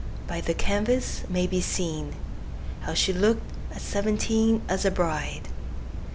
[0.25, 5.49] By the canvas may be seenHow she look'd at seventeen, As a bride.